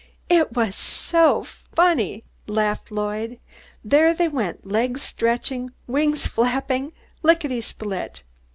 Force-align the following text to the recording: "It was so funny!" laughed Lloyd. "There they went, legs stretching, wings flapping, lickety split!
"It 0.29 0.53
was 0.55 0.75
so 0.75 1.43
funny!" 1.43 2.23
laughed 2.47 2.89
Lloyd. 2.91 3.37
"There 3.83 4.15
they 4.15 4.27
went, 4.27 4.65
legs 4.65 5.03
stretching, 5.03 5.73
wings 5.85 6.25
flapping, 6.25 6.93
lickety 7.21 7.61
split! 7.61 8.23